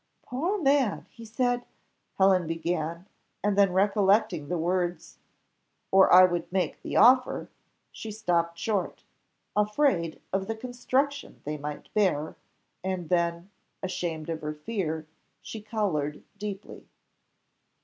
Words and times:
"Poor 0.23 0.57
man, 0.59 1.05
he 1.11 1.23
said" 1.23 1.63
Helen 2.17 2.47
began, 2.47 3.05
and 3.43 3.55
then 3.55 3.71
recollecting 3.71 4.47
the 4.47 4.57
words, 4.57 5.19
'or 5.91 6.11
I 6.11 6.23
would 6.23 6.51
make 6.51 6.81
the 6.81 6.97
offer,' 6.97 7.49
she 7.91 8.09
stopped 8.11 8.57
short, 8.57 9.03
afraid 9.55 10.19
of 10.33 10.47
the 10.47 10.55
construction 10.55 11.41
they 11.43 11.59
might 11.59 11.93
bear, 11.93 12.35
and 12.83 13.09
then, 13.09 13.51
ashamed 13.83 14.27
of 14.31 14.41
her 14.41 14.55
fear, 14.55 15.05
she 15.39 15.61
coloured 15.61 16.23
deeply. 16.35 16.87